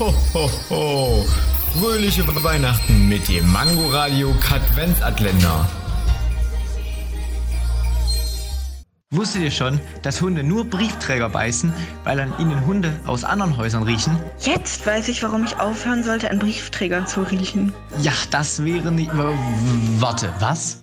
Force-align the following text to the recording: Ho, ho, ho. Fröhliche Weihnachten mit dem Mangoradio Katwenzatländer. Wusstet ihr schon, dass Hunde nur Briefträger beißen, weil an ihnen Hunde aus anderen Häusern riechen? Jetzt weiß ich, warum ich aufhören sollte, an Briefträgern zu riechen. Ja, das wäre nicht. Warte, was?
Ho, 0.00 0.14
ho, 0.32 0.50
ho. 0.70 1.26
Fröhliche 1.78 2.26
Weihnachten 2.42 3.06
mit 3.10 3.28
dem 3.28 3.52
Mangoradio 3.52 4.34
Katwenzatländer. 4.40 5.68
Wusstet 9.10 9.42
ihr 9.42 9.50
schon, 9.50 9.78
dass 10.00 10.22
Hunde 10.22 10.42
nur 10.42 10.64
Briefträger 10.64 11.28
beißen, 11.28 11.70
weil 12.04 12.18
an 12.18 12.32
ihnen 12.38 12.64
Hunde 12.64 12.98
aus 13.04 13.24
anderen 13.24 13.58
Häusern 13.58 13.82
riechen? 13.82 14.18
Jetzt 14.38 14.86
weiß 14.86 15.08
ich, 15.08 15.22
warum 15.22 15.44
ich 15.44 15.58
aufhören 15.58 16.02
sollte, 16.02 16.30
an 16.30 16.38
Briefträgern 16.38 17.06
zu 17.06 17.20
riechen. 17.20 17.74
Ja, 18.00 18.12
das 18.30 18.64
wäre 18.64 18.90
nicht. 18.90 19.10
Warte, 19.12 20.32
was? 20.38 20.82